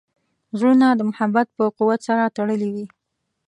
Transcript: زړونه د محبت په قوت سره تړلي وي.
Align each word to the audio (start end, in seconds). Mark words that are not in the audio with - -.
زړونه 0.57 0.87
د 0.93 1.01
محبت 1.09 1.47
په 1.57 1.63
قوت 1.77 1.99
سره 2.07 2.33
تړلي 2.37 2.69
وي. 2.75 2.85